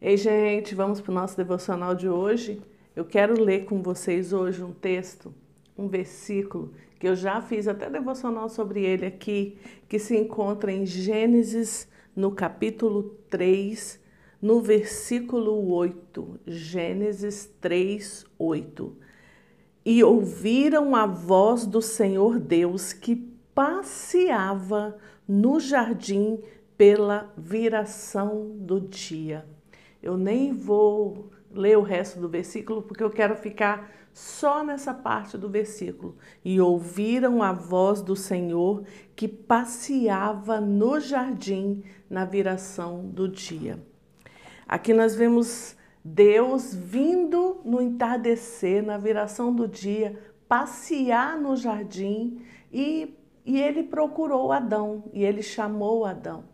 Ei, 0.00 0.16
gente, 0.16 0.76
vamos 0.76 1.00
para 1.00 1.10
o 1.10 1.14
nosso 1.14 1.36
devocional 1.36 1.92
de 1.92 2.08
hoje. 2.08 2.62
Eu 2.94 3.04
quero 3.04 3.42
ler 3.42 3.64
com 3.64 3.82
vocês 3.82 4.32
hoje 4.32 4.62
um 4.62 4.72
texto, 4.72 5.34
um 5.76 5.88
versículo, 5.88 6.72
que 7.00 7.08
eu 7.08 7.16
já 7.16 7.42
fiz 7.42 7.66
até 7.66 7.90
devocional 7.90 8.48
sobre 8.48 8.84
ele 8.84 9.04
aqui, 9.04 9.58
que 9.88 9.98
se 9.98 10.16
encontra 10.16 10.70
em 10.70 10.86
Gênesis, 10.86 11.88
no 12.14 12.30
capítulo 12.30 13.16
3, 13.28 14.00
no 14.40 14.60
versículo 14.60 15.68
8. 15.72 16.40
Gênesis 16.46 17.50
3, 17.60 18.24
8. 18.38 18.96
E 19.84 20.04
ouviram 20.04 20.94
a 20.94 21.06
voz 21.06 21.66
do 21.66 21.82
Senhor 21.82 22.38
Deus 22.38 22.92
que 22.92 23.16
passeava 23.52 24.96
no 25.26 25.58
jardim 25.58 26.38
pela 26.76 27.32
viração 27.36 28.52
do 28.60 28.80
dia. 28.80 29.44
Eu 30.02 30.16
nem 30.16 30.52
vou 30.52 31.30
ler 31.50 31.78
o 31.78 31.82
resto 31.82 32.20
do 32.20 32.28
versículo 32.28 32.82
porque 32.82 33.02
eu 33.02 33.10
quero 33.10 33.34
ficar 33.36 33.90
só 34.12 34.64
nessa 34.64 34.92
parte 34.92 35.38
do 35.38 35.48
versículo. 35.48 36.16
E 36.44 36.60
ouviram 36.60 37.42
a 37.42 37.52
voz 37.52 38.02
do 38.02 38.16
Senhor 38.16 38.84
que 39.14 39.28
passeava 39.28 40.60
no 40.60 40.98
jardim 40.98 41.82
na 42.08 42.24
viração 42.24 43.06
do 43.06 43.28
dia. 43.28 43.82
Aqui 44.66 44.92
nós 44.92 45.14
vemos 45.14 45.76
Deus 46.04 46.74
vindo 46.74 47.60
no 47.64 47.80
entardecer, 47.80 48.82
na 48.82 48.98
viração 48.98 49.52
do 49.54 49.68
dia, 49.68 50.18
passear 50.48 51.38
no 51.38 51.54
jardim 51.54 52.42
e, 52.72 53.14
e 53.44 53.60
ele 53.60 53.82
procurou 53.82 54.52
Adão 54.52 55.04
e 55.12 55.24
ele 55.24 55.42
chamou 55.42 56.04
Adão. 56.04 56.44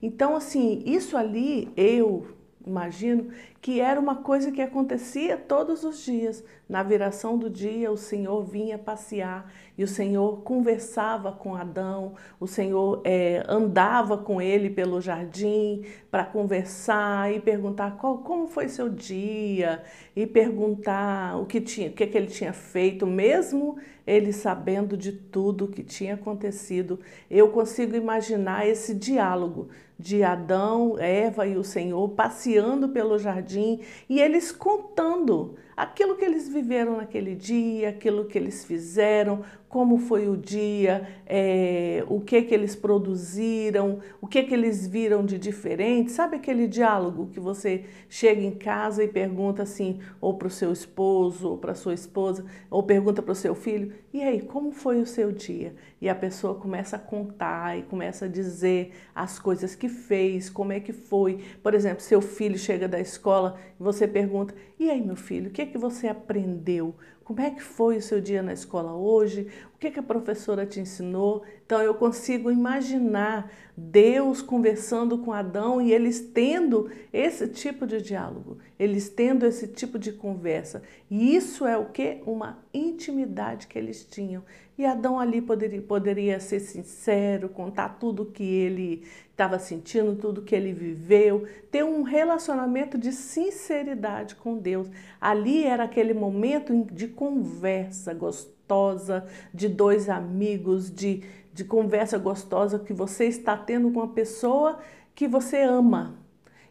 Então, 0.00 0.36
assim, 0.36 0.82
isso 0.86 1.16
ali, 1.16 1.72
eu, 1.76 2.28
imagino 2.66 3.28
que 3.60 3.80
era 3.80 3.98
uma 3.98 4.16
coisa 4.16 4.52
que 4.52 4.62
acontecia 4.62 5.36
todos 5.36 5.82
os 5.84 6.04
dias. 6.04 6.44
Na 6.68 6.82
viração 6.82 7.36
do 7.38 7.48
dia, 7.48 7.90
o 7.90 7.96
Senhor 7.96 8.42
vinha 8.44 8.78
passear 8.78 9.50
e 9.76 9.82
o 9.82 9.88
Senhor 9.88 10.42
conversava 10.42 11.32
com 11.32 11.54
Adão, 11.54 12.14
o 12.38 12.46
Senhor 12.46 13.00
é, 13.04 13.42
andava 13.48 14.18
com 14.18 14.40
ele 14.40 14.70
pelo 14.70 15.00
jardim 15.00 15.84
para 16.10 16.24
conversar 16.24 17.32
e 17.32 17.40
perguntar 17.40 17.96
qual, 17.96 18.18
como 18.18 18.46
foi 18.46 18.68
seu 18.68 18.88
dia 18.88 19.82
e 20.14 20.26
perguntar 20.26 21.40
o 21.40 21.46
que, 21.46 21.60
tinha, 21.60 21.88
o 21.88 21.92
que, 21.92 22.06
que 22.06 22.18
ele 22.18 22.26
tinha 22.26 22.52
feito, 22.52 23.06
mesmo 23.06 23.76
ele 24.06 24.32
sabendo 24.32 24.96
de 24.96 25.12
tudo 25.12 25.64
o 25.66 25.68
que 25.68 25.82
tinha 25.82 26.14
acontecido. 26.14 26.98
Eu 27.30 27.48
consigo 27.50 27.94
imaginar 27.94 28.66
esse 28.66 28.94
diálogo 28.94 29.68
de 29.98 30.22
Adão, 30.22 30.96
Eva 30.98 31.46
e 31.46 31.56
o 31.56 31.64
Senhor 31.64 32.08
passeando 32.10 32.90
pelo 32.90 33.18
jardim 33.18 33.80
e 34.08 34.20
eles 34.20 34.52
contando 34.52 35.56
aquilo 35.78 36.16
que 36.16 36.24
eles 36.24 36.48
viveram 36.48 36.96
naquele 36.96 37.36
dia, 37.36 37.90
aquilo 37.90 38.24
que 38.24 38.36
eles 38.36 38.64
fizeram, 38.64 39.44
como 39.68 39.98
foi 39.98 40.28
o 40.28 40.36
dia, 40.36 41.06
é, 41.24 42.02
o 42.08 42.20
que 42.20 42.42
que 42.42 42.54
eles 42.54 42.74
produziram, 42.74 44.00
o 44.20 44.26
que 44.26 44.42
que 44.42 44.54
eles 44.54 44.88
viram 44.88 45.24
de 45.24 45.38
diferente. 45.38 46.10
Sabe 46.10 46.36
aquele 46.36 46.66
diálogo 46.66 47.28
que 47.28 47.38
você 47.38 47.84
chega 48.08 48.40
em 48.40 48.50
casa 48.50 49.04
e 49.04 49.08
pergunta 49.08 49.62
assim, 49.62 50.00
ou 50.20 50.34
para 50.34 50.48
o 50.48 50.50
seu 50.50 50.72
esposo, 50.72 51.50
ou 51.50 51.58
para 51.58 51.74
sua 51.74 51.94
esposa, 51.94 52.44
ou 52.68 52.82
pergunta 52.82 53.22
para 53.22 53.32
o 53.32 53.36
seu 53.36 53.54
filho, 53.54 53.92
e 54.12 54.22
aí, 54.22 54.40
como 54.40 54.72
foi 54.72 55.00
o 55.02 55.06
seu 55.06 55.30
dia? 55.30 55.74
E 56.00 56.08
a 56.08 56.14
pessoa 56.14 56.54
começa 56.54 56.96
a 56.96 56.98
contar 56.98 57.78
e 57.78 57.82
começa 57.82 58.24
a 58.24 58.28
dizer 58.28 58.92
as 59.14 59.38
coisas 59.38 59.74
que 59.74 59.88
fez, 59.88 60.48
como 60.48 60.72
é 60.72 60.80
que 60.80 60.94
foi. 60.94 61.44
Por 61.62 61.74
exemplo, 61.74 62.00
seu 62.00 62.22
filho 62.22 62.58
chega 62.58 62.88
da 62.88 62.98
escola 62.98 63.58
e 63.78 63.82
você 63.82 64.08
pergunta, 64.08 64.54
e 64.78 64.90
aí, 64.90 65.02
meu 65.02 65.16
filho, 65.16 65.48
o 65.48 65.52
que 65.52 65.66
que 65.68 65.78
você 65.78 66.08
aprendeu? 66.08 66.96
Como 67.28 67.42
é 67.42 67.50
que 67.50 67.62
foi 67.62 67.98
o 67.98 68.02
seu 68.02 68.22
dia 68.22 68.42
na 68.42 68.54
escola 68.54 68.94
hoje? 68.94 69.48
O 69.74 69.78
que, 69.78 69.90
que 69.90 70.00
a 70.00 70.02
professora 70.02 70.64
te 70.64 70.80
ensinou? 70.80 71.44
Então 71.66 71.82
eu 71.82 71.94
consigo 71.94 72.50
imaginar 72.50 73.52
Deus 73.76 74.40
conversando 74.40 75.18
com 75.18 75.30
Adão 75.30 75.80
e 75.80 75.92
eles 75.92 76.20
tendo 76.20 76.90
esse 77.12 77.46
tipo 77.48 77.86
de 77.86 78.00
diálogo, 78.00 78.56
eles 78.78 79.10
tendo 79.10 79.44
esse 79.44 79.68
tipo 79.68 79.98
de 79.98 80.10
conversa. 80.10 80.82
E 81.10 81.36
isso 81.36 81.66
é 81.66 81.76
o 81.76 81.90
que? 81.90 82.22
Uma 82.24 82.58
intimidade 82.72 83.66
que 83.66 83.78
eles 83.78 84.04
tinham. 84.04 84.42
E 84.78 84.86
Adão 84.86 85.20
ali 85.20 85.42
poderia, 85.42 85.82
poderia 85.82 86.40
ser 86.40 86.60
sincero, 86.60 87.50
contar 87.50 87.98
tudo 87.98 88.24
que 88.24 88.42
ele 88.42 89.04
estava 89.38 89.56
sentindo, 89.56 90.16
tudo 90.16 90.42
que 90.42 90.52
ele 90.52 90.72
viveu, 90.72 91.46
ter 91.70 91.84
um 91.84 92.02
relacionamento 92.02 92.98
de 92.98 93.12
sinceridade 93.12 94.34
com 94.34 94.58
Deus. 94.58 94.90
Ali 95.20 95.62
era 95.62 95.84
aquele 95.84 96.12
momento 96.12 96.84
de 96.92 97.06
conversa 97.06 98.12
gostosa, 98.12 99.24
de 99.54 99.68
dois 99.68 100.08
amigos, 100.08 100.90
de, 100.90 101.22
de 101.54 101.64
conversa 101.64 102.18
gostosa 102.18 102.80
que 102.80 102.92
você 102.92 103.26
está 103.26 103.56
tendo 103.56 103.92
com 103.92 104.00
uma 104.00 104.08
pessoa 104.08 104.80
que 105.14 105.28
você 105.28 105.62
ama. 105.62 106.18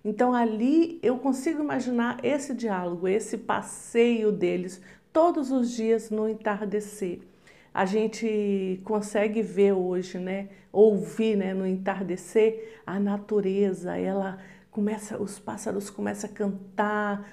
Então 0.04 0.34
ali 0.34 1.00
eu 1.02 1.18
consigo 1.20 1.64
imaginar 1.64 2.20
esse 2.22 2.54
diálogo, 2.54 3.08
esse 3.08 3.38
passeio 3.38 4.30
deles 4.30 4.82
todos 5.14 5.52
os 5.52 5.72
dias 5.72 6.10
no 6.10 6.28
entardecer 6.28 7.22
a 7.78 7.86
gente 7.86 8.82
consegue 8.84 9.44
ver 9.44 9.74
hoje, 9.74 10.18
né? 10.18 10.50
Ouvir, 10.72 11.36
né? 11.36 11.54
No 11.54 11.64
entardecer, 11.64 12.82
a 12.84 13.00
natureza, 13.00 13.96
ela 13.96 14.40
começa, 14.72 15.22
os 15.22 15.38
pássaros 15.38 15.88
começam 15.88 16.28
a 16.28 16.34
cantar, 16.34 17.30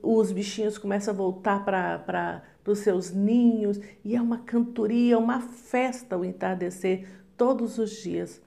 os 0.00 0.30
bichinhos 0.30 0.78
começam 0.78 1.12
a 1.12 1.16
voltar 1.16 1.64
para 1.64 2.44
os 2.64 2.78
seus 2.78 3.10
ninhos 3.10 3.80
e 4.04 4.14
é 4.14 4.22
uma 4.22 4.38
cantoria, 4.38 5.18
uma 5.18 5.40
festa 5.40 6.16
o 6.16 6.24
entardecer 6.24 7.08
todos 7.36 7.76
os 7.76 7.90
dias, 7.90 8.40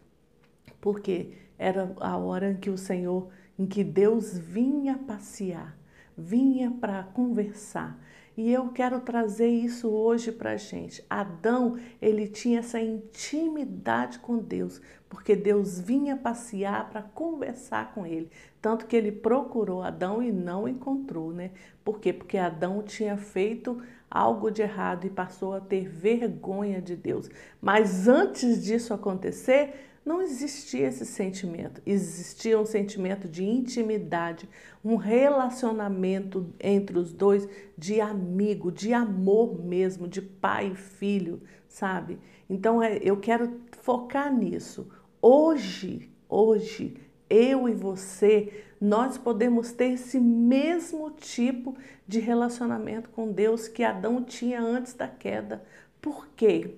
porque 0.79 1.33
era 1.59 1.93
a 1.99 2.15
hora 2.15 2.51
em 2.51 2.55
que 2.55 2.69
o 2.69 2.77
Senhor, 2.77 3.27
em 3.59 3.65
que 3.65 3.83
Deus 3.83 4.37
vinha 4.37 4.97
passear, 4.97 5.77
vinha 6.17 6.71
para 6.71 7.03
conversar. 7.03 7.99
E 8.37 8.51
eu 8.51 8.69
quero 8.69 8.99
trazer 9.01 9.47
isso 9.47 9.89
hoje 9.89 10.31
para 10.31 10.51
a 10.51 10.57
gente. 10.57 11.03
Adão, 11.09 11.77
ele 12.01 12.27
tinha 12.27 12.59
essa 12.59 12.79
intimidade 12.79 14.19
com 14.19 14.37
Deus, 14.37 14.81
porque 15.09 15.35
Deus 15.35 15.79
vinha 15.79 16.15
passear 16.15 16.89
para 16.89 17.01
conversar 17.01 17.93
com 17.93 18.05
ele. 18.05 18.29
Tanto 18.61 18.85
que 18.85 18.95
ele 18.95 19.11
procurou 19.11 19.83
Adão 19.83 20.23
e 20.23 20.31
não 20.31 20.67
encontrou, 20.67 21.33
né? 21.33 21.51
Por 21.83 21.99
quê? 21.99 22.13
Porque 22.13 22.37
Adão 22.37 22.81
tinha 22.81 23.17
feito 23.17 23.81
algo 24.09 24.49
de 24.49 24.61
errado 24.61 25.05
e 25.05 25.09
passou 25.09 25.53
a 25.53 25.59
ter 25.59 25.89
vergonha 25.89 26.81
de 26.81 26.95
Deus. 26.95 27.29
Mas 27.61 28.07
antes 28.07 28.63
disso 28.63 28.93
acontecer, 28.93 29.90
não 30.03 30.21
existia 30.21 30.87
esse 30.87 31.05
sentimento. 31.05 31.81
Existia 31.85 32.59
um 32.59 32.65
sentimento 32.65 33.27
de 33.27 33.43
intimidade, 33.43 34.49
um 34.83 34.95
relacionamento 34.95 36.53
entre 36.59 36.97
os 36.97 37.13
dois 37.13 37.47
de 37.77 38.01
amigo, 38.01 38.71
de 38.71 38.93
amor 38.93 39.63
mesmo, 39.63 40.07
de 40.07 40.21
pai 40.21 40.71
e 40.71 40.75
filho, 40.75 41.41
sabe? 41.67 42.19
Então 42.49 42.81
é, 42.81 42.97
eu 43.01 43.17
quero 43.17 43.61
focar 43.81 44.33
nisso. 44.33 44.89
Hoje, 45.21 46.11
hoje, 46.27 46.97
eu 47.29 47.69
e 47.69 47.73
você, 47.73 48.65
nós 48.79 49.17
podemos 49.17 49.71
ter 49.71 49.93
esse 49.93 50.19
mesmo 50.19 51.11
tipo 51.11 51.77
de 52.07 52.19
relacionamento 52.19 53.09
com 53.09 53.31
Deus 53.31 53.67
que 53.67 53.83
Adão 53.83 54.23
tinha 54.23 54.59
antes 54.59 54.93
da 54.95 55.07
queda. 55.07 55.63
Por 56.01 56.27
quê? 56.35 56.75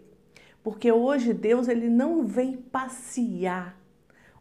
Porque 0.63 0.91
hoje 0.91 1.33
Deus 1.33 1.67
ele 1.67 1.89
não 1.89 2.25
vem 2.25 2.55
passear. 2.55 3.77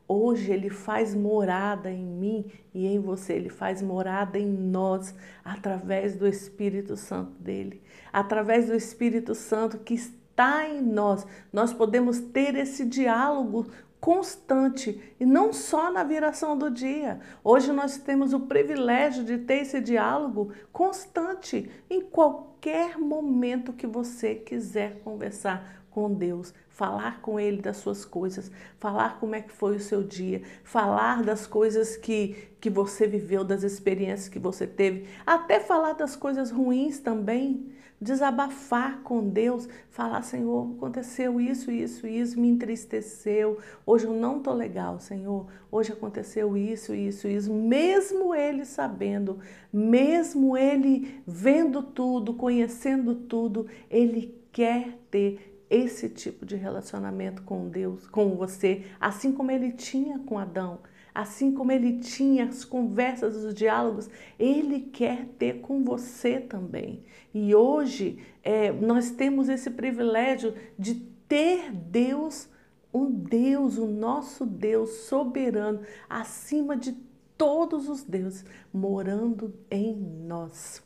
Hoje 0.06 0.52
ele 0.52 0.70
faz 0.70 1.14
morada 1.14 1.90
em 1.90 2.04
mim 2.04 2.46
e 2.74 2.86
em 2.86 2.98
você, 3.00 3.32
ele 3.32 3.48
faz 3.48 3.80
morada 3.80 4.38
em 4.38 4.46
nós 4.46 5.14
através 5.44 6.14
do 6.16 6.26
Espírito 6.26 6.96
Santo 6.96 7.32
dele. 7.40 7.82
Através 8.12 8.66
do 8.66 8.74
Espírito 8.74 9.34
Santo 9.34 9.78
que 9.78 9.94
está 9.94 10.68
em 10.68 10.82
nós, 10.82 11.26
nós 11.52 11.72
podemos 11.72 12.20
ter 12.20 12.54
esse 12.54 12.84
diálogo 12.84 13.66
constante 14.00 15.00
e 15.18 15.24
não 15.24 15.52
só 15.52 15.90
na 15.90 16.02
viração 16.04 16.58
do 16.58 16.68
dia. 16.68 17.20
Hoje 17.42 17.72
nós 17.72 17.96
temos 17.96 18.32
o 18.32 18.40
privilégio 18.40 19.24
de 19.24 19.38
ter 19.38 19.62
esse 19.62 19.80
diálogo 19.80 20.52
constante 20.72 21.70
em 21.88 22.00
qualquer 22.00 22.98
momento 22.98 23.72
que 23.72 23.86
você 23.86 24.34
quiser 24.34 25.00
conversar 25.04 25.81
com 25.92 26.12
Deus, 26.12 26.54
falar 26.68 27.20
com 27.20 27.38
Ele 27.38 27.60
das 27.60 27.76
suas 27.76 28.04
coisas, 28.04 28.50
falar 28.78 29.20
como 29.20 29.34
é 29.34 29.42
que 29.42 29.52
foi 29.52 29.76
o 29.76 29.80
seu 29.80 30.02
dia, 30.02 30.42
falar 30.64 31.22
das 31.22 31.46
coisas 31.46 31.96
que, 31.96 32.48
que 32.60 32.70
você 32.70 33.06
viveu, 33.06 33.44
das 33.44 33.62
experiências 33.62 34.28
que 34.28 34.38
você 34.38 34.66
teve, 34.66 35.06
até 35.26 35.60
falar 35.60 35.92
das 35.92 36.16
coisas 36.16 36.50
ruins 36.50 36.98
também, 36.98 37.72
desabafar 38.02 39.00
com 39.04 39.28
Deus, 39.28 39.68
falar, 39.88 40.22
Senhor, 40.22 40.74
aconteceu 40.76 41.40
isso, 41.40 41.70
isso, 41.70 42.04
isso, 42.04 42.40
me 42.40 42.48
entristeceu, 42.48 43.58
hoje 43.86 44.06
eu 44.06 44.12
não 44.12 44.38
estou 44.38 44.52
legal, 44.52 44.98
Senhor, 44.98 45.46
hoje 45.70 45.92
aconteceu 45.92 46.56
isso, 46.56 46.92
isso, 46.92 47.28
isso, 47.28 47.54
mesmo 47.54 48.34
Ele 48.34 48.64
sabendo, 48.64 49.38
mesmo 49.72 50.56
Ele 50.56 51.22
vendo 51.24 51.80
tudo, 51.80 52.34
conhecendo 52.34 53.14
tudo, 53.14 53.68
Ele 53.88 54.36
quer 54.50 54.98
ter 55.08 55.51
esse 55.72 56.08
tipo 56.08 56.44
de 56.44 56.54
relacionamento 56.54 57.42
com 57.42 57.68
Deus, 57.68 58.06
com 58.06 58.36
você, 58.36 58.84
assim 59.00 59.32
como 59.32 59.50
Ele 59.50 59.72
tinha 59.72 60.18
com 60.18 60.38
Adão. 60.38 60.80
Assim 61.14 61.52
como 61.52 61.70
ele 61.70 61.98
tinha 61.98 62.46
as 62.46 62.64
conversas, 62.64 63.36
os 63.36 63.52
diálogos, 63.52 64.08
ele 64.38 64.80
quer 64.80 65.26
ter 65.38 65.60
com 65.60 65.84
você 65.84 66.40
também. 66.40 67.02
E 67.34 67.54
hoje 67.54 68.18
é, 68.42 68.72
nós 68.72 69.10
temos 69.10 69.50
esse 69.50 69.70
privilégio 69.70 70.54
de 70.78 70.94
ter 71.28 71.70
Deus, 71.70 72.48
um 72.94 73.10
Deus, 73.10 73.76
o 73.76 73.86
nosso 73.86 74.46
Deus 74.46 74.88
soberano, 75.06 75.82
acima 76.08 76.78
de 76.78 76.92
todos 77.36 77.90
os 77.90 78.02
deuses, 78.02 78.44
morando 78.72 79.54
em 79.70 79.94
nós. 79.94 80.82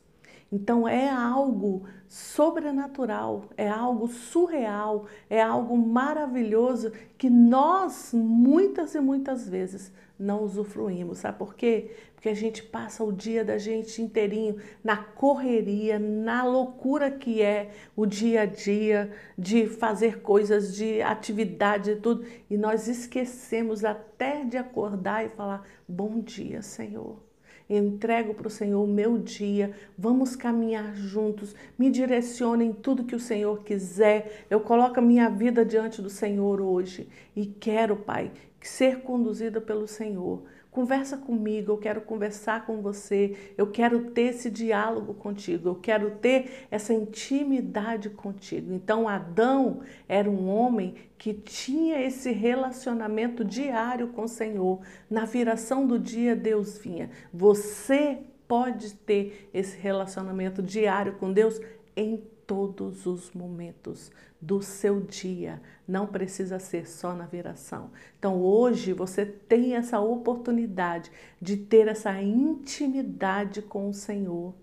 Então 0.51 0.87
é 0.87 1.09
algo 1.09 1.83
sobrenatural, 2.07 3.45
é 3.57 3.67
algo 3.67 4.07
surreal, 4.07 5.05
é 5.29 5.41
algo 5.41 5.77
maravilhoso 5.77 6.93
que 7.17 7.29
nós 7.29 8.11
muitas 8.13 8.95
e 8.95 8.99
muitas 9.01 9.47
vezes 9.47 9.91
não 10.17 10.43
usufruímos. 10.43 11.19
Sabe 11.19 11.37
por 11.37 11.53
quê? 11.53 11.91
Porque 12.15 12.29
a 12.29 12.33
gente 12.33 12.63
passa 12.63 13.03
o 13.03 13.11
dia 13.11 13.43
da 13.43 13.57
gente 13.57 14.01
inteirinho 14.01 14.55
na 14.81 14.97
correria, 14.97 15.99
na 15.99 16.43
loucura 16.45 17.11
que 17.11 17.41
é 17.41 17.71
o 17.95 18.05
dia 18.05 18.41
a 18.41 18.45
dia 18.45 19.11
de 19.37 19.67
fazer 19.67 20.21
coisas, 20.21 20.73
de 20.73 21.01
atividade 21.01 21.91
e 21.91 21.95
tudo, 21.97 22.25
e 22.49 22.57
nós 22.57 22.87
esquecemos 22.87 23.83
até 23.83 24.45
de 24.45 24.57
acordar 24.57 25.25
e 25.25 25.29
falar: 25.29 25.67
"Bom 25.87 26.21
dia, 26.21 26.61
Senhor". 26.61 27.27
Entrego 27.69 28.33
para 28.33 28.47
o 28.47 28.51
Senhor 28.51 28.81
o 28.81 28.87
meu 28.87 29.17
dia, 29.17 29.71
vamos 29.97 30.35
caminhar 30.35 30.95
juntos, 30.95 31.53
me 31.77 31.89
direcione 31.89 32.65
em 32.65 32.71
tudo 32.71 33.03
que 33.03 33.15
o 33.15 33.19
Senhor 33.19 33.63
quiser. 33.63 34.45
Eu 34.49 34.61
coloco 34.61 34.99
a 34.99 35.03
minha 35.03 35.29
vida 35.29 35.65
diante 35.65 36.01
do 36.01 36.09
Senhor 36.09 36.61
hoje 36.61 37.09
e 37.35 37.45
quero, 37.45 37.97
Pai, 37.97 38.31
ser 38.61 39.01
conduzida 39.01 39.59
pelo 39.61 39.87
Senhor. 39.87 40.43
Conversa 40.77 41.17
comigo, 41.17 41.71
eu 41.71 41.77
quero 41.79 42.01
conversar 42.01 42.67
com 42.67 42.83
você, 42.83 43.35
eu 43.57 43.65
quero 43.65 44.11
ter 44.11 44.35
esse 44.35 44.47
diálogo 44.47 45.11
contigo, 45.15 45.69
eu 45.69 45.73
quero 45.73 46.11
ter 46.17 46.67
essa 46.69 46.93
intimidade 46.93 48.11
contigo. 48.11 48.71
Então, 48.71 49.07
Adão 49.09 49.79
era 50.07 50.29
um 50.29 50.47
homem 50.47 50.93
que 51.17 51.33
tinha 51.33 51.99
esse 51.99 52.31
relacionamento 52.31 53.43
diário 53.43 54.09
com 54.09 54.25
o 54.25 54.27
Senhor. 54.27 54.79
Na 55.09 55.25
viração 55.25 55.87
do 55.87 55.97
dia, 55.97 56.35
Deus 56.35 56.77
vinha. 56.77 57.09
Você 57.33 58.19
pode 58.47 58.93
ter 58.93 59.49
esse 59.51 59.75
relacionamento 59.79 60.61
diário 60.61 61.13
com 61.13 61.33
Deus 61.33 61.59
em 61.95 62.21
todos 62.47 63.05
os 63.05 63.31
momentos 63.33 64.09
do 64.41 64.61
seu 64.61 65.01
dia. 65.01 65.61
Não 65.85 66.07
precisa 66.07 66.57
ser 66.57 66.87
só 66.87 67.13
na 67.13 67.25
viração. 67.25 67.91
Então 68.17 68.41
hoje 68.41 68.93
você 68.93 69.25
tem 69.25 69.75
essa 69.75 69.99
oportunidade 69.99 71.11
de 71.39 71.57
ter 71.57 71.87
essa 71.87 72.19
intimidade 72.21 73.61
com 73.61 73.89
o 73.89 73.93
Senhor, 73.93 74.55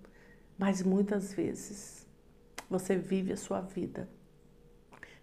mas 0.59 0.83
muitas 0.83 1.33
vezes 1.35 2.07
você 2.69 2.97
vive 2.97 3.33
a 3.33 3.37
sua 3.37 3.61
vida 3.61 4.09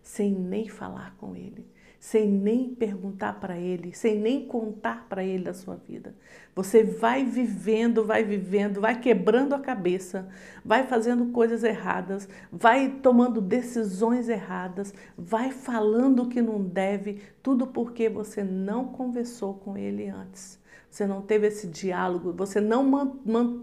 sem 0.03 0.31
nem 0.31 0.69
falar 0.69 1.15
com 1.17 1.35
Ele 1.35 1.65
sem 2.01 2.27
nem 2.27 2.73
perguntar 2.73 3.39
para 3.39 3.59
ele, 3.59 3.93
sem 3.93 4.17
nem 4.17 4.47
contar 4.47 5.05
para 5.07 5.23
ele 5.23 5.43
da 5.43 5.53
sua 5.53 5.75
vida. 5.75 6.15
Você 6.55 6.83
vai 6.83 7.23
vivendo, 7.23 8.03
vai 8.03 8.23
vivendo, 8.23 8.81
vai 8.81 8.99
quebrando 8.99 9.53
a 9.53 9.59
cabeça, 9.59 10.27
vai 10.65 10.87
fazendo 10.87 11.27
coisas 11.27 11.63
erradas, 11.63 12.27
vai 12.51 12.89
tomando 12.89 13.39
decisões 13.39 14.29
erradas, 14.29 14.91
vai 15.15 15.51
falando 15.51 16.23
o 16.23 16.27
que 16.27 16.41
não 16.41 16.59
deve, 16.63 17.21
tudo 17.43 17.67
porque 17.67 18.09
você 18.09 18.43
não 18.43 18.85
conversou 18.85 19.53
com 19.53 19.77
ele 19.77 20.09
antes. 20.09 20.59
Você 20.89 21.05
não 21.05 21.21
teve 21.21 21.45
esse 21.45 21.67
diálogo, 21.67 22.33
você 22.33 22.59
não 22.59 22.83
man, 22.83 23.19
man, 23.23 23.61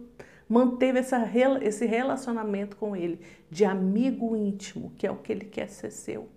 manteve 0.49 1.01
essa, 1.01 1.29
esse 1.61 1.87
relacionamento 1.87 2.77
com 2.77 2.95
ele 2.95 3.21
de 3.51 3.65
amigo 3.65 4.37
íntimo, 4.37 4.93
que 4.97 5.09
é 5.09 5.11
o 5.11 5.17
que 5.17 5.33
ele 5.33 5.45
quer 5.45 5.69
ser 5.69 5.91
seu. 5.91 6.29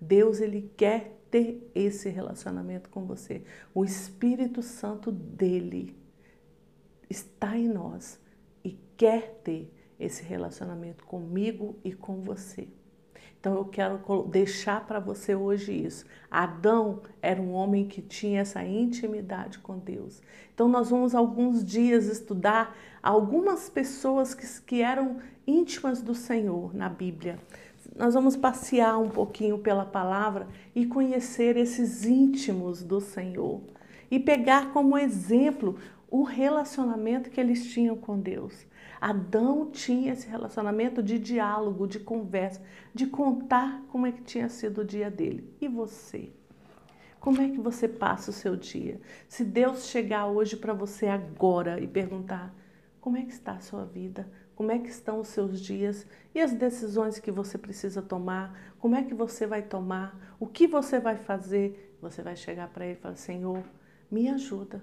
Deus 0.00 0.40
ele 0.40 0.72
quer 0.78 1.18
ter 1.32 1.72
esse 1.74 2.10
relacionamento 2.10 2.90
com 2.90 3.06
você. 3.06 3.42
O 3.74 3.84
Espírito 3.84 4.62
Santo 4.62 5.10
dele 5.10 5.96
está 7.08 7.56
em 7.56 7.66
nós 7.66 8.20
e 8.62 8.78
quer 8.98 9.40
ter 9.42 9.72
esse 9.98 10.22
relacionamento 10.22 11.04
comigo 11.04 11.74
e 11.82 11.94
com 11.94 12.20
você. 12.20 12.68
Então 13.40 13.54
eu 13.54 13.64
quero 13.64 13.98
deixar 14.28 14.86
para 14.86 15.00
você 15.00 15.34
hoje 15.34 15.72
isso. 15.72 16.04
Adão 16.30 17.00
era 17.20 17.40
um 17.40 17.52
homem 17.52 17.88
que 17.88 18.02
tinha 18.02 18.42
essa 18.42 18.62
intimidade 18.62 19.58
com 19.58 19.78
Deus. 19.78 20.22
Então 20.54 20.68
nós 20.68 20.90
vamos 20.90 21.14
alguns 21.14 21.64
dias 21.64 22.06
estudar 22.06 22.76
algumas 23.02 23.70
pessoas 23.70 24.34
que, 24.34 24.46
que 24.62 24.82
eram 24.82 25.18
íntimas 25.46 26.02
do 26.02 26.14
Senhor 26.14 26.74
na 26.74 26.88
Bíblia 26.88 27.38
nós 27.96 28.14
vamos 28.14 28.36
passear 28.36 28.98
um 28.98 29.08
pouquinho 29.08 29.58
pela 29.58 29.84
palavra 29.84 30.48
e 30.74 30.86
conhecer 30.86 31.56
esses 31.56 32.06
íntimos 32.06 32.82
do 32.82 33.00
Senhor 33.00 33.60
e 34.10 34.18
pegar 34.18 34.72
como 34.72 34.96
exemplo 34.96 35.76
o 36.10 36.22
relacionamento 36.22 37.30
que 37.30 37.40
eles 37.40 37.72
tinham 37.72 37.96
com 37.96 38.18
Deus. 38.18 38.66
Adão 39.00 39.70
tinha 39.70 40.12
esse 40.12 40.28
relacionamento 40.28 41.02
de 41.02 41.18
diálogo, 41.18 41.86
de 41.86 41.98
conversa, 41.98 42.62
de 42.94 43.06
contar 43.06 43.82
como 43.88 44.06
é 44.06 44.12
que 44.12 44.22
tinha 44.22 44.48
sido 44.48 44.82
o 44.82 44.84
dia 44.84 45.10
dele. 45.10 45.50
E 45.60 45.68
você? 45.68 46.30
Como 47.18 47.40
é 47.40 47.48
que 47.48 47.60
você 47.60 47.88
passa 47.88 48.30
o 48.30 48.34
seu 48.34 48.56
dia? 48.56 49.00
Se 49.28 49.44
Deus 49.44 49.86
chegar 49.86 50.26
hoje 50.26 50.56
para 50.56 50.74
você 50.74 51.06
agora 51.06 51.80
e 51.80 51.86
perguntar: 51.86 52.54
como 53.00 53.16
é 53.16 53.22
que 53.22 53.32
está 53.32 53.52
a 53.52 53.60
sua 53.60 53.84
vida? 53.84 54.28
Como 54.62 54.70
é 54.70 54.78
que 54.78 54.90
estão 54.90 55.18
os 55.18 55.26
seus 55.26 55.60
dias 55.60 56.06
e 56.32 56.40
as 56.40 56.52
decisões 56.52 57.18
que 57.18 57.32
você 57.32 57.58
precisa 57.58 58.00
tomar, 58.00 58.56
como 58.78 58.94
é 58.94 59.02
que 59.02 59.12
você 59.12 59.44
vai 59.44 59.60
tomar, 59.60 60.36
o 60.38 60.46
que 60.46 60.68
você 60.68 61.00
vai 61.00 61.16
fazer. 61.16 61.98
Você 62.00 62.22
vai 62.22 62.36
chegar 62.36 62.68
para 62.68 62.86
ele 62.86 62.96
e 62.96 63.00
falar: 63.00 63.16
Senhor, 63.16 63.64
me 64.08 64.28
ajuda, 64.28 64.80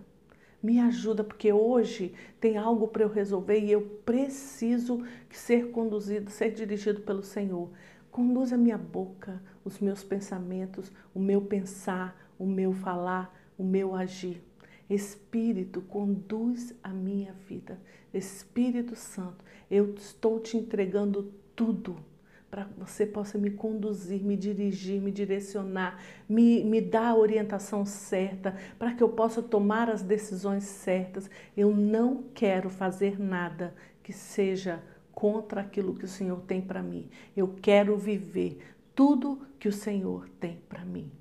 me 0.62 0.82
ajuda, 0.82 1.24
porque 1.24 1.54
hoje 1.54 2.14
tem 2.42 2.58
algo 2.58 2.90
para 2.90 3.04
eu 3.04 3.10
resolver 3.10 3.58
e 3.58 3.72
eu 3.72 4.02
preciso 4.06 5.02
ser 5.30 5.72
conduzido, 5.72 6.30
ser 6.30 6.52
dirigido 6.52 7.00
pelo 7.00 7.24
Senhor. 7.24 7.70
Conduza 8.12 8.56
a 8.56 8.58
minha 8.58 8.78
boca, 8.78 9.42
os 9.64 9.80
meus 9.80 10.04
pensamentos, 10.04 10.92
o 11.16 11.22
meu 11.22 11.40
pensar, 11.40 12.30
o 12.38 12.46
meu 12.46 12.74
falar, 12.74 13.34
o 13.58 13.64
meu 13.64 13.96
agir. 13.96 14.44
Espírito, 14.90 15.82
conduz 15.82 16.74
a 16.84 16.90
minha 16.90 17.34
vida. 17.48 17.80
Espírito 18.14 18.96
Santo, 18.96 19.46
eu 19.70 19.94
estou 19.94 20.40
te 20.40 20.58
entregando 20.58 21.32
tudo 21.56 21.98
para 22.50 22.66
que 22.66 22.80
você 22.80 23.06
possa 23.06 23.38
me 23.38 23.52
conduzir, 23.52 24.24
me 24.24 24.36
dirigir, 24.36 25.00
me 25.00 25.12
direcionar, 25.12 26.02
me, 26.28 26.64
me 26.64 26.82
dar 26.82 27.10
a 27.10 27.16
orientação 27.16 27.86
certa, 27.86 28.56
para 28.80 28.94
que 28.94 29.04
eu 29.04 29.10
possa 29.10 29.42
tomar 29.42 29.90
as 29.90 30.02
decisões 30.02 30.64
certas. 30.64 31.30
Eu 31.56 31.76
não 31.76 32.24
quero 32.34 32.70
fazer 32.70 33.20
nada 33.20 33.76
que 34.02 34.12
seja 34.12 34.82
contra 35.12 35.62
aquilo 35.62 35.94
que 35.94 36.06
o 36.06 36.08
Senhor 36.08 36.42
tem 36.42 36.62
para 36.62 36.82
mim. 36.82 37.08
Eu 37.38 37.56
quero 37.62 37.96
viver 37.98 38.58
tudo 38.96 39.40
que 39.60 39.68
o 39.68 39.74
Senhor 39.74 40.28
tem 40.40 40.58
para 40.68 40.84
mim. 40.84 41.12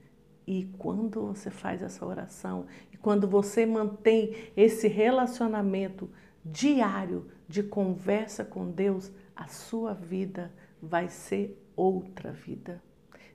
E 0.50 0.64
quando 0.78 1.26
você 1.26 1.50
faz 1.50 1.83
essa 1.83 2.07
oração, 2.07 2.64
e 2.90 2.97
quando 2.97 3.28
você 3.28 3.67
mantém 3.67 4.35
esse 4.57 4.88
relacionamento 4.88 6.09
diário 6.43 7.26
de 7.47 7.62
conversa 7.62 8.47
com 8.47 8.71
Deus, 8.71 9.12
a 9.37 9.47
sua 9.47 9.93
vida 9.93 10.50
vai 10.81 11.07
ser 11.07 11.62
outra 11.76 12.33
vida. 12.33 12.83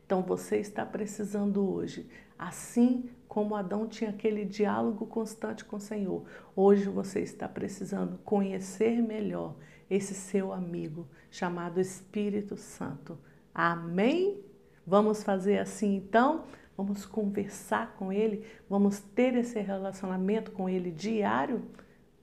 Então 0.03 0.23
você 0.23 0.57
está 0.57 0.83
precisando 0.83 1.71
hoje, 1.71 2.09
assim 2.35 3.11
como 3.27 3.55
Adão 3.55 3.87
tinha 3.87 4.09
aquele 4.09 4.43
diálogo 4.43 5.05
constante 5.05 5.63
com 5.63 5.75
o 5.75 5.79
Senhor, 5.79 6.25
hoje 6.55 6.89
você 6.89 7.19
está 7.19 7.47
precisando 7.47 8.17
conhecer 8.25 9.03
melhor 9.03 9.55
esse 9.87 10.15
seu 10.15 10.51
amigo 10.51 11.07
chamado 11.29 11.79
Espírito 11.79 12.57
Santo. 12.57 13.19
Amém? 13.53 14.41
Vamos 14.85 15.21
fazer 15.21 15.59
assim 15.59 15.95
então? 15.95 16.45
Vamos 16.75 17.05
conversar 17.05 17.95
com 17.95 18.11
Ele? 18.11 18.45
Vamos 18.69 18.99
ter 18.99 19.35
esse 19.35 19.59
relacionamento 19.59 20.51
com 20.51 20.67
Ele 20.67 20.91
diário? 20.91 21.63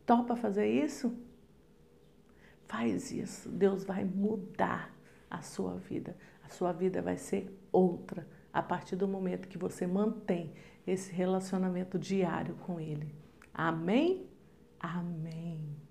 Topa 0.04 0.34
fazer 0.36 0.68
isso? 0.68 1.16
Faz 2.66 3.12
isso. 3.12 3.48
Deus 3.48 3.84
vai 3.84 4.04
mudar 4.04 4.92
a 5.30 5.40
sua 5.42 5.76
vida. 5.76 6.16
A 6.44 6.48
sua 6.48 6.72
vida 6.72 7.00
vai 7.00 7.16
ser 7.16 7.56
outra 7.70 8.26
a 8.52 8.62
partir 8.62 8.96
do 8.96 9.06
momento 9.06 9.48
que 9.48 9.58
você 9.58 9.86
mantém 9.86 10.52
esse 10.86 11.12
relacionamento 11.12 11.98
diário 11.98 12.56
com 12.66 12.80
Ele. 12.80 13.14
Amém? 13.54 14.26
Amém. 14.80 15.89